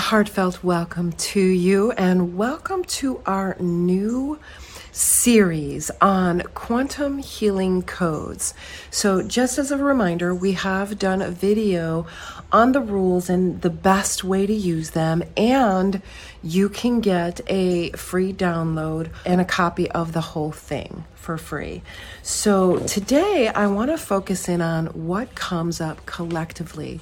heartfelt 0.00 0.64
welcome 0.64 1.12
to 1.12 1.40
you 1.40 1.92
and 1.92 2.34
welcome 2.34 2.82
to 2.84 3.20
our 3.26 3.54
new 3.60 4.38
series 4.92 5.90
on 6.00 6.40
quantum 6.54 7.18
healing 7.18 7.82
codes. 7.82 8.54
So, 8.90 9.22
just 9.22 9.58
as 9.58 9.70
a 9.70 9.76
reminder, 9.76 10.34
we 10.34 10.52
have 10.52 10.98
done 10.98 11.20
a 11.20 11.30
video 11.30 12.06
on 12.50 12.72
the 12.72 12.80
rules 12.80 13.28
and 13.28 13.60
the 13.60 13.68
best 13.68 14.24
way 14.24 14.46
to 14.46 14.54
use 14.54 14.90
them, 14.90 15.22
and 15.36 16.00
you 16.42 16.70
can 16.70 17.00
get 17.00 17.42
a 17.46 17.90
free 17.92 18.32
download 18.32 19.10
and 19.26 19.38
a 19.38 19.44
copy 19.44 19.90
of 19.90 20.12
the 20.12 20.22
whole 20.22 20.50
thing 20.50 21.04
for 21.14 21.36
free. 21.36 21.82
So, 22.22 22.78
today 22.78 23.48
I 23.48 23.66
want 23.66 23.90
to 23.90 23.98
focus 23.98 24.48
in 24.48 24.62
on 24.62 24.86
what 24.86 25.34
comes 25.34 25.78
up 25.78 26.06
collectively. 26.06 27.00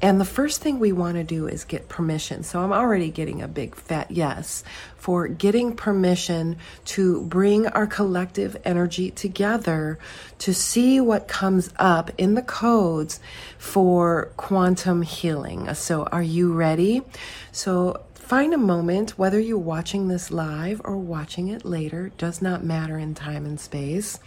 And 0.00 0.20
the 0.20 0.24
first 0.24 0.60
thing 0.60 0.78
we 0.78 0.92
want 0.92 1.16
to 1.16 1.24
do 1.24 1.48
is 1.48 1.64
get 1.64 1.88
permission. 1.88 2.44
So 2.44 2.60
I'm 2.60 2.72
already 2.72 3.10
getting 3.10 3.42
a 3.42 3.48
big 3.48 3.74
fat 3.74 4.10
yes 4.10 4.62
for 4.96 5.26
getting 5.26 5.74
permission 5.74 6.56
to 6.86 7.22
bring 7.22 7.66
our 7.66 7.86
collective 7.86 8.56
energy 8.64 9.10
together 9.10 9.98
to 10.38 10.54
see 10.54 11.00
what 11.00 11.26
comes 11.26 11.70
up 11.78 12.10
in 12.16 12.34
the 12.34 12.42
codes 12.42 13.18
for 13.58 14.30
quantum 14.36 15.02
healing. 15.02 15.74
So 15.74 16.04
are 16.04 16.22
you 16.22 16.52
ready? 16.52 17.02
So 17.50 18.04
Find 18.28 18.52
a 18.52 18.58
moment, 18.58 19.18
whether 19.18 19.40
you're 19.40 19.56
watching 19.56 20.08
this 20.08 20.30
live 20.30 20.82
or 20.84 20.98
watching 20.98 21.48
it 21.48 21.64
later, 21.64 22.12
does 22.18 22.42
not 22.42 22.62
matter 22.62 22.98
in 22.98 23.14
time 23.14 23.46
and 23.46 23.58
space. 23.58 24.18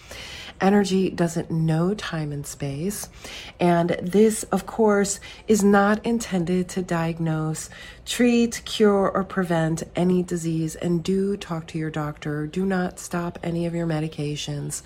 Energy 0.61 1.09
doesn't 1.09 1.49
know 1.49 1.95
time 1.95 2.31
and 2.31 2.45
space. 2.45 3.09
And 3.59 3.97
this, 3.99 4.43
of 4.43 4.67
course, 4.67 5.19
is 5.47 5.63
not 5.63 6.05
intended 6.05 6.69
to 6.69 6.83
diagnose, 6.83 7.67
treat, 8.05 8.61
cure, 8.63 9.09
or 9.09 9.23
prevent 9.23 9.81
any 9.95 10.21
disease. 10.21 10.75
And 10.75 11.03
do 11.03 11.35
talk 11.35 11.65
to 11.67 11.79
your 11.79 11.89
doctor. 11.89 12.45
Do 12.45 12.63
not 12.63 12.99
stop 12.99 13.39
any 13.41 13.65
of 13.65 13.73
your 13.73 13.87
medications. 13.87 14.83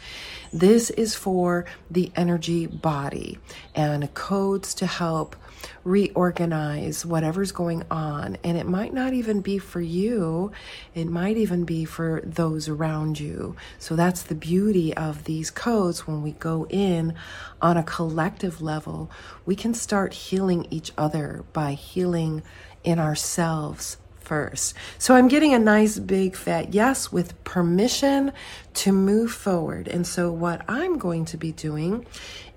This 0.54 0.92
is 0.92 1.14
for 1.14 1.66
the 1.92 2.10
energy 2.16 2.68
body 2.68 3.38
and 3.76 4.14
codes 4.14 4.74
to 4.76 4.86
help 4.86 5.36
reorganize 5.84 7.06
whatever's 7.06 7.52
going 7.52 7.84
on. 7.90 8.38
And 8.44 8.58
it 8.58 8.68
might 8.68 8.94
not 8.94 9.14
even 9.14 9.42
be 9.42 9.58
for 9.58 9.82
you, 9.82 10.52
it 10.94 11.06
might 11.06 11.38
even 11.38 11.64
be 11.66 11.86
for 11.86 12.22
those 12.24 12.70
around 12.70 13.20
you. 13.20 13.56
So 13.80 13.96
that's 13.96 14.24
the 14.24 14.36
beauty 14.36 14.96
of 14.96 15.24
these 15.26 15.50
codes 15.52 15.65
when 15.66 16.22
we 16.22 16.34
go 16.34 16.68
in 16.70 17.16
on 17.60 17.76
a 17.76 17.84
collective 17.84 18.62
level. 18.62 19.10
We 19.48 19.56
can 19.56 19.74
start 19.74 20.14
healing 20.14 20.68
each 20.70 20.92
other 20.96 21.44
by 21.54 21.74
healing 21.74 22.44
in 22.84 23.00
ourselves 23.00 23.98
first. 24.20 24.76
So 25.00 25.16
I'm 25.16 25.28
getting 25.28 25.56
a 25.56 25.60
nice 25.60 25.98
big 25.98 26.36
fat 26.36 26.74
yes 26.76 27.12
with 27.12 27.44
permission 27.44 28.32
to 28.76 28.92
move 28.92 29.32
forward. 29.32 29.88
And 29.88 30.06
so 30.06 30.32
what 30.32 30.64
I'm 30.68 31.00
going 31.00 31.26
to 31.26 31.38
be 31.38 31.52
doing 31.52 32.06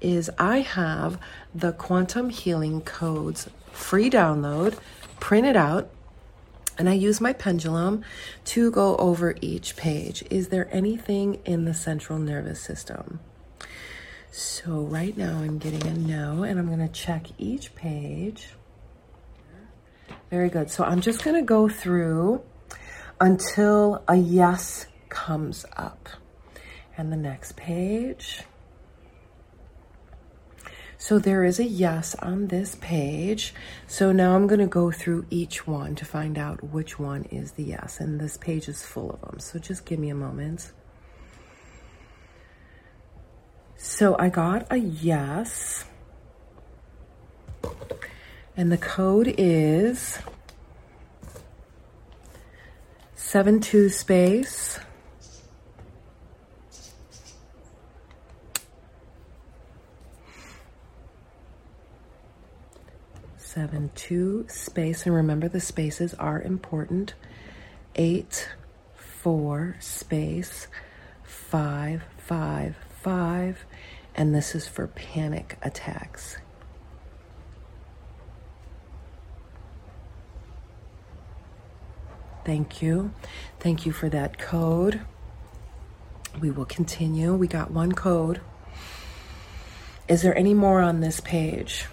is 0.02 0.30
I 0.38 0.60
have 0.60 1.18
the 1.54 1.72
quantum 1.72 2.28
healing 2.28 2.82
codes 2.82 3.48
free 3.72 4.10
download 4.10 4.78
printed 5.18 5.56
out 5.56 5.88
and 6.78 6.88
I 6.88 6.92
use 6.92 7.20
my 7.20 7.32
pendulum 7.32 8.04
to 8.46 8.70
go 8.70 8.96
over 8.96 9.34
each 9.40 9.76
page. 9.76 10.24
Is 10.30 10.48
there 10.48 10.68
anything 10.72 11.40
in 11.44 11.64
the 11.64 11.74
central 11.74 12.18
nervous 12.18 12.60
system? 12.60 13.20
So 14.30 14.82
right 14.82 15.16
now 15.16 15.38
I'm 15.38 15.58
getting 15.58 15.84
a 15.86 15.94
no 15.94 16.44
and 16.44 16.58
I'm 16.58 16.66
going 16.66 16.86
to 16.86 16.92
check 16.92 17.26
each 17.38 17.74
page. 17.74 18.50
Very 20.30 20.48
good. 20.48 20.70
So 20.70 20.84
I'm 20.84 21.00
just 21.00 21.24
going 21.24 21.36
to 21.36 21.42
go 21.42 21.68
through 21.68 22.42
until 23.20 24.04
a 24.06 24.14
yes 24.14 24.86
comes 25.08 25.66
up. 25.76 26.08
And 26.96 27.12
the 27.12 27.16
next 27.16 27.56
page. 27.56 28.42
So 31.00 31.20
there 31.20 31.44
is 31.44 31.60
a 31.60 31.64
yes 31.64 32.16
on 32.16 32.48
this 32.48 32.74
page. 32.74 33.54
So 33.86 34.10
now 34.10 34.34
I'm 34.34 34.48
going 34.48 34.58
to 34.58 34.66
go 34.66 34.90
through 34.90 35.26
each 35.30 35.64
one 35.64 35.94
to 35.94 36.04
find 36.04 36.36
out 36.36 36.72
which 36.72 36.98
one 36.98 37.22
is 37.30 37.52
the 37.52 37.62
yes. 37.62 38.00
And 38.00 38.20
this 38.20 38.36
page 38.36 38.68
is 38.68 38.82
full 38.82 39.12
of 39.12 39.20
them. 39.20 39.38
So 39.38 39.60
just 39.60 39.86
give 39.86 40.00
me 40.00 40.10
a 40.10 40.14
moment. 40.16 40.72
So 43.76 44.16
I 44.18 44.28
got 44.28 44.66
a 44.72 44.76
yes. 44.76 45.84
And 48.56 48.72
the 48.72 48.76
code 48.76 49.32
is 49.38 50.18
72 53.14 53.88
space 53.90 54.80
seven 63.48 63.90
two 63.94 64.44
space 64.46 65.06
and 65.06 65.14
remember 65.14 65.48
the 65.48 65.58
spaces 65.58 66.12
are 66.14 66.42
important 66.42 67.14
eight 67.96 68.46
four 68.94 69.74
space 69.80 70.68
five 71.22 72.02
five 72.18 72.76
five 73.00 73.64
and 74.14 74.34
this 74.34 74.54
is 74.54 74.68
for 74.68 74.86
panic 74.86 75.56
attacks 75.62 76.36
Thank 82.44 82.80
you. 82.80 83.12
Thank 83.60 83.84
you 83.84 83.92
for 83.92 84.08
that 84.08 84.38
code. 84.38 85.02
We 86.40 86.50
will 86.50 86.64
continue. 86.64 87.34
We 87.34 87.46
got 87.46 87.70
one 87.70 87.92
code. 87.92 88.40
Is 90.08 90.22
there 90.22 90.34
any 90.34 90.54
more 90.54 90.80
on 90.80 91.00
this 91.00 91.20
page? 91.20 91.84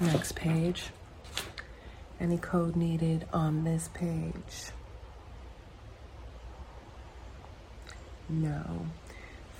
Next 0.00 0.36
page. 0.36 0.90
Any 2.20 2.38
code 2.38 2.76
needed 2.76 3.26
on 3.32 3.64
this 3.64 3.88
page? 3.94 4.70
No. 8.28 8.86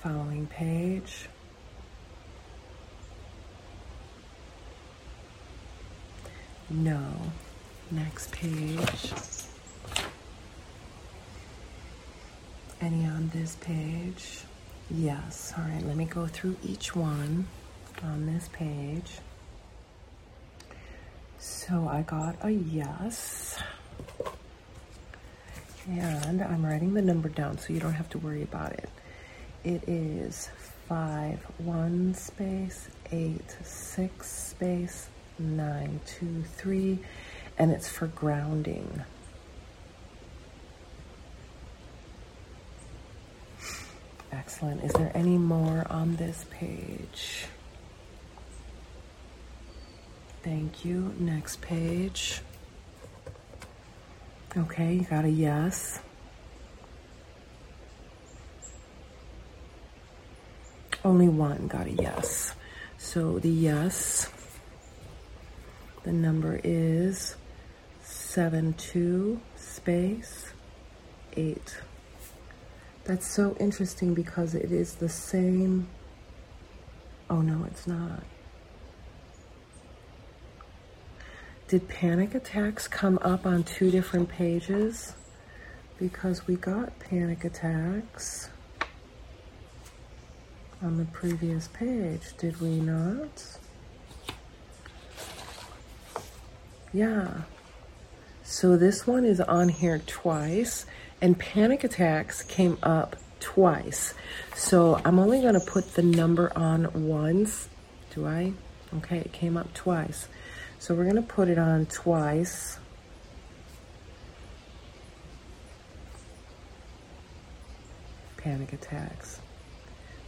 Following 0.01 0.47
page. 0.47 1.27
No. 6.69 7.01
Next 7.91 8.31
page. 8.31 9.11
Any 12.79 13.05
on 13.05 13.29
this 13.33 13.57
page? 13.59 14.43
Yes. 14.89 15.53
All 15.57 15.65
right, 15.65 15.85
let 15.85 15.97
me 15.97 16.05
go 16.05 16.27
through 16.27 16.55
each 16.63 16.95
one 16.95 17.47
on 18.03 18.25
this 18.25 18.47
page. 18.53 19.19
So 21.69 21.87
I 21.87 22.01
got 22.01 22.35
a 22.41 22.49
yes. 22.49 23.55
And 25.87 26.41
I'm 26.41 26.65
writing 26.65 26.95
the 26.95 27.01
number 27.03 27.29
down 27.29 27.59
so 27.59 27.71
you 27.73 27.79
don't 27.79 27.93
have 27.93 28.09
to 28.09 28.17
worry 28.17 28.41
about 28.41 28.71
it. 28.71 28.89
It 29.63 29.87
is 29.87 30.49
five, 30.87 31.39
one 31.59 32.15
space, 32.15 32.89
eight, 33.11 33.55
six 33.63 34.31
space, 34.31 35.09
nine, 35.37 35.99
two, 36.07 36.43
three, 36.55 36.97
and 37.59 37.69
it's 37.69 37.87
for 37.87 38.07
grounding. 38.07 39.03
Excellent. 44.31 44.83
Is 44.83 44.93
there 44.93 45.11
any 45.13 45.37
more 45.37 45.85
on 45.91 46.15
this 46.15 46.45
page? 46.49 47.45
Thank 50.43 50.85
you. 50.85 51.13
Next 51.19 51.61
page. 51.61 52.41
Okay, 54.57 54.95
you 54.95 55.01
got 55.01 55.25
a 55.25 55.29
yes. 55.29 55.99
Only 61.03 61.29
one 61.29 61.67
got 61.67 61.87
a 61.87 61.91
yes. 61.91 62.55
So 62.97 63.39
the 63.39 63.49
yes, 63.49 64.29
the 66.03 66.11
number 66.11 66.59
is 66.63 67.35
seven 68.01 68.73
two 68.73 69.39
space 69.55 70.51
eight. 71.37 71.77
That's 73.05 73.27
so 73.27 73.55
interesting 73.59 74.13
because 74.13 74.55
it 74.55 74.71
is 74.71 74.95
the 74.95 75.09
same. 75.09 75.87
Oh 77.29 77.41
no, 77.41 77.65
it's 77.65 77.87
not. 77.87 78.23
Did 81.69 81.87
panic 81.87 82.33
attacks 82.33 82.87
come 82.87 83.19
up 83.21 83.45
on 83.45 83.63
two 83.63 83.91
different 83.91 84.27
pages? 84.27 85.13
Because 85.99 86.47
we 86.47 86.55
got 86.55 86.97
panic 86.97 87.43
attacks 87.43 88.49
on 90.81 90.97
the 90.97 91.05
previous 91.05 91.67
page, 91.67 92.35
did 92.39 92.59
we 92.59 92.79
not? 92.79 93.59
Yeah. 96.91 97.41
So 98.43 98.75
this 98.75 99.05
one 99.05 99.23
is 99.23 99.39
on 99.39 99.69
here 99.69 100.01
twice, 100.07 100.87
and 101.21 101.37
panic 101.37 101.83
attacks 101.83 102.41
came 102.41 102.79
up 102.81 103.15
twice. 103.39 104.15
So 104.55 104.99
I'm 105.05 105.19
only 105.19 105.39
going 105.41 105.53
to 105.53 105.59
put 105.59 105.93
the 105.93 106.01
number 106.01 106.51
on 106.57 107.07
once. 107.07 107.69
Do 108.15 108.25
I? 108.25 108.53
Okay, 108.97 109.19
it 109.19 109.31
came 109.31 109.55
up 109.55 109.71
twice. 109.75 110.27
So 110.79 110.95
we're 110.95 111.03
to 111.17 111.21
put 111.21 111.49
it 111.49 111.59
on 111.59 111.85
twice. 111.87 112.79
Panic 118.37 118.71
attacks. 118.71 119.41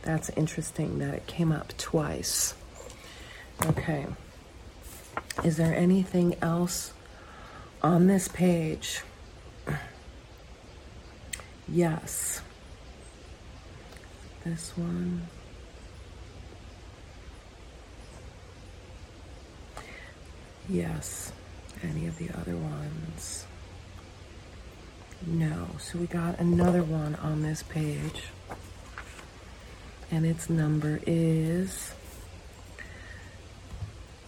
That's 0.01 0.30
interesting 0.31 1.00
that 1.00 1.13
it 1.13 1.25
came 1.25 1.53
up 1.53 1.75
twice. 1.77 2.53
Okay. 3.65 4.06
Is 5.44 5.56
there 5.56 5.74
anything 5.74 6.36
else 6.42 6.92
on 7.81 8.07
this 8.07 8.27
page? 8.27 9.01
Yes. 11.68 12.42
This 14.44 14.75
one. 14.75 15.27
Yes. 20.69 21.31
Any 21.84 22.08
of 22.08 22.18
the 22.18 22.30
other 22.31 22.56
ones? 22.56 23.46
No. 25.25 25.68
So 25.80 25.98
we 26.00 26.08
got 26.08 26.40
another 26.40 26.84
one 26.84 27.16
on 27.16 27.42
this 27.42 27.63
page. 27.63 28.24
And 30.12 30.25
its 30.25 30.50
number 30.50 31.00
is 31.06 31.94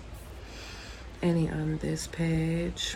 Any 1.21 1.51
on 1.51 1.79
this 1.79 2.07
page? 2.07 2.95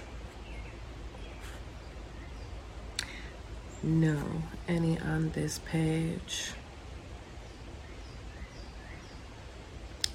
No. 3.82 4.22
Any 4.68 4.96
on 5.00 5.30
this 5.30 5.58
page? 5.58 6.52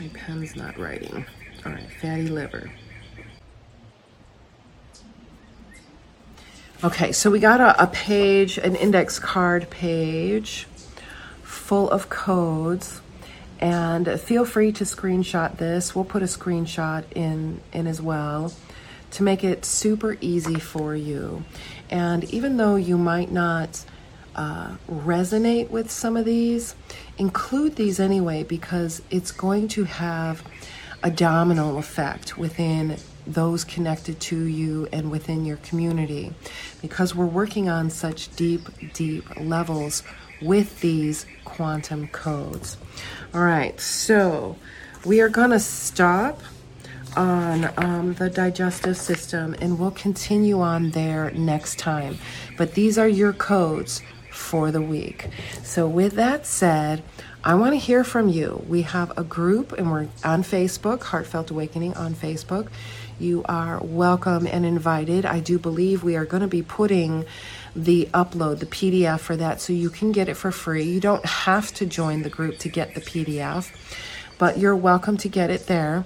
My 0.00 0.08
pen's 0.08 0.56
not 0.56 0.76
writing. 0.78 1.24
All 1.64 1.72
right, 1.72 1.90
fatty 2.00 2.28
liver. 2.28 2.70
Okay, 6.84 7.12
so 7.12 7.30
we 7.30 7.40
got 7.40 7.60
a, 7.60 7.82
a 7.82 7.86
page, 7.86 8.58
an 8.58 8.76
index 8.76 9.18
card 9.18 9.70
page 9.70 10.66
full 11.42 11.88
of 11.90 12.10
codes 12.10 13.00
and 13.60 14.20
feel 14.20 14.44
free 14.44 14.72
to 14.72 14.84
screenshot 14.84 15.56
this. 15.56 15.94
We'll 15.94 16.04
put 16.04 16.22
a 16.22 16.26
screenshot 16.26 17.04
in, 17.14 17.60
in 17.72 17.86
as 17.86 18.00
well 18.00 18.52
to 19.12 19.22
make 19.22 19.44
it 19.44 19.64
super 19.64 20.16
easy 20.20 20.58
for 20.58 20.94
you. 20.94 21.44
And 21.90 22.24
even 22.24 22.56
though 22.56 22.76
you 22.76 22.98
might 22.98 23.30
not 23.30 23.84
uh, 24.34 24.76
resonate 24.90 25.70
with 25.70 25.90
some 25.90 26.16
of 26.16 26.24
these, 26.24 26.74
include 27.16 27.76
these 27.76 27.98
anyway 27.98 28.42
because 28.42 29.00
it's 29.10 29.30
going 29.30 29.68
to 29.68 29.84
have 29.84 30.42
a 31.02 31.10
domino 31.10 31.78
effect 31.78 32.36
within 32.36 32.96
those 33.26 33.64
connected 33.64 34.20
to 34.20 34.44
you 34.44 34.88
and 34.92 35.10
within 35.10 35.44
your 35.44 35.56
community 35.58 36.32
because 36.80 37.14
we're 37.14 37.26
working 37.26 37.68
on 37.68 37.90
such 37.90 38.34
deep, 38.36 38.68
deep 38.92 39.24
levels 39.40 40.02
with 40.40 40.80
these 40.80 41.26
quantum 41.44 42.08
codes. 42.08 42.76
All 43.34 43.42
right, 43.42 43.78
so 43.80 44.56
we 45.04 45.20
are 45.20 45.28
going 45.28 45.50
to 45.50 45.60
stop 45.60 46.40
on 47.16 47.70
um, 47.78 48.14
the 48.14 48.28
digestive 48.28 48.96
system 48.96 49.56
and 49.60 49.78
we'll 49.78 49.90
continue 49.90 50.60
on 50.60 50.90
there 50.90 51.30
next 51.30 51.78
time. 51.78 52.18
But 52.56 52.74
these 52.74 52.98
are 52.98 53.08
your 53.08 53.32
codes 53.32 54.02
for 54.36 54.70
the 54.70 54.82
week. 54.82 55.28
So, 55.62 55.88
with 55.88 56.12
that 56.14 56.46
said, 56.46 57.02
I 57.42 57.54
want 57.54 57.72
to 57.74 57.78
hear 57.78 58.04
from 58.04 58.28
you. 58.28 58.64
We 58.68 58.82
have 58.82 59.16
a 59.16 59.22
group 59.22 59.72
and 59.72 59.90
we're 59.90 60.08
on 60.24 60.42
Facebook, 60.42 61.02
Heartfelt 61.04 61.50
Awakening 61.50 61.94
on 61.94 62.14
Facebook. 62.14 62.68
You 63.18 63.44
are 63.48 63.80
welcome 63.82 64.46
and 64.46 64.66
invited. 64.66 65.24
I 65.24 65.40
do 65.40 65.58
believe 65.58 66.02
we 66.02 66.16
are 66.16 66.24
going 66.24 66.42
to 66.42 66.48
be 66.48 66.62
putting 66.62 67.24
the 67.74 68.08
upload, 68.12 68.58
the 68.58 68.66
PDF 68.66 69.20
for 69.20 69.36
that, 69.36 69.60
so 69.60 69.72
you 69.72 69.90
can 69.90 70.12
get 70.12 70.28
it 70.28 70.34
for 70.34 70.50
free. 70.50 70.82
You 70.82 71.00
don't 71.00 71.24
have 71.24 71.72
to 71.74 71.86
join 71.86 72.22
the 72.22 72.30
group 72.30 72.58
to 72.58 72.68
get 72.68 72.94
the 72.94 73.00
PDF, 73.00 73.70
but 74.38 74.58
you're 74.58 74.76
welcome 74.76 75.16
to 75.18 75.28
get 75.28 75.48
it 75.50 75.66
there. 75.66 76.04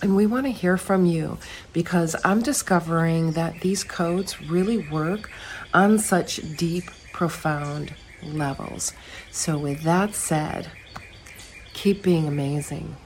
And 0.00 0.16
we 0.16 0.26
want 0.26 0.46
to 0.46 0.52
hear 0.52 0.76
from 0.76 1.06
you 1.06 1.38
because 1.72 2.16
I'm 2.24 2.42
discovering 2.42 3.32
that 3.32 3.60
these 3.60 3.84
codes 3.84 4.40
really 4.42 4.78
work 4.78 5.30
on 5.72 5.98
such 5.98 6.40
deep, 6.56 6.84
profound 7.12 7.94
levels. 8.22 8.92
So, 9.30 9.58
with 9.58 9.82
that 9.82 10.14
said, 10.14 10.70
keep 11.72 12.02
being 12.02 12.26
amazing. 12.26 12.96